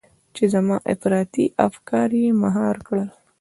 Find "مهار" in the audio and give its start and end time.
2.43-2.75